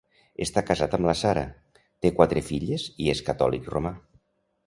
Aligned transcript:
Està 0.43 0.61
casat 0.69 0.95
amb 0.97 1.09
la 1.09 1.13
Sarah, 1.19 1.43
té 2.05 2.11
quatre 2.21 2.43
filles 2.49 2.87
i 3.05 3.13
és 3.15 3.21
catòlic 3.27 3.69
romà. 3.77 3.93